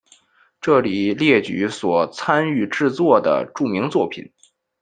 [0.59, 4.33] 这里列举所参与制作的著名作品。